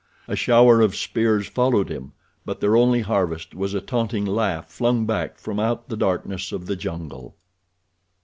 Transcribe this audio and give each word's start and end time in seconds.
A 0.27 0.35
shower 0.35 0.81
of 0.81 0.95
spears 0.95 1.45
followed 1.45 1.89
him, 1.91 2.13
but 2.43 2.59
their 2.59 2.75
only 2.75 3.01
harvest 3.01 3.53
was 3.53 3.75
a 3.75 3.81
taunting 3.81 4.25
laugh 4.25 4.67
flung 4.67 5.05
back 5.05 5.37
from 5.37 5.59
out 5.59 5.89
the 5.89 5.95
darkness 5.95 6.51
of 6.51 6.65
the 6.65 6.75
jungle. 6.75 7.35